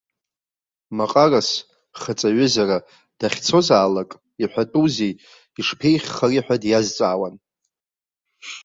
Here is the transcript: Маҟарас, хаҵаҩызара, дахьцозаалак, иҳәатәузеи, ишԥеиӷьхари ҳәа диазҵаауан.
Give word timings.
Маҟарас, 0.97 1.49
хаҵаҩызара, 1.99 2.77
дахьцозаалак, 3.19 4.09
иҳәатәузеи, 4.41 5.13
ишԥеиӷьхари 5.59 6.43
ҳәа 6.45 6.55
диазҵаауан. 6.61 7.35